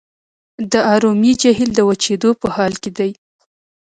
[0.71, 3.11] د ارومیې جهیل د وچیدو په حال کې دی.